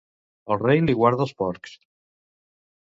[0.55, 1.79] El Rei li guarda els porcs!